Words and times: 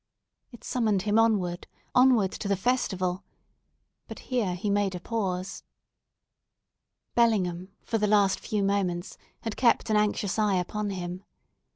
It 0.51 0.63
summoned 0.63 1.03
him 1.03 1.19
onward—inward 1.19 2.31
to 2.31 2.47
the 2.47 2.55
festival!—but 2.55 4.17
here 4.17 4.55
he 4.55 4.67
made 4.71 4.95
a 4.95 4.99
pause. 4.99 5.61
Bellingham, 7.13 7.73
for 7.83 7.99
the 7.99 8.07
last 8.07 8.39
few 8.39 8.63
moments, 8.63 9.19
had 9.41 9.55
kept 9.55 9.91
an 9.91 9.97
anxious 9.97 10.39
eye 10.39 10.55
upon 10.55 10.89
him. 10.89 11.23